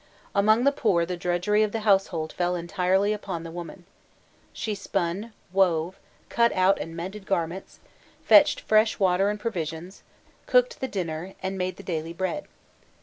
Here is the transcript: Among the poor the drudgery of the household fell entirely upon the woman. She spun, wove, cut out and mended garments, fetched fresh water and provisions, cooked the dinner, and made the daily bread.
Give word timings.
Among 0.33 0.63
the 0.63 0.71
poor 0.71 1.05
the 1.05 1.15
drudgery 1.15 1.61
of 1.61 1.73
the 1.73 1.81
household 1.81 2.33
fell 2.33 2.55
entirely 2.55 3.13
upon 3.13 3.43
the 3.43 3.51
woman. 3.51 3.85
She 4.51 4.73
spun, 4.73 5.31
wove, 5.53 5.99
cut 6.27 6.51
out 6.53 6.79
and 6.79 6.95
mended 6.97 7.27
garments, 7.27 7.79
fetched 8.23 8.61
fresh 8.61 8.97
water 8.97 9.29
and 9.29 9.39
provisions, 9.39 10.01
cooked 10.47 10.79
the 10.79 10.87
dinner, 10.87 11.35
and 11.43 11.55
made 11.55 11.75
the 11.77 11.83
daily 11.83 12.13
bread. 12.13 12.45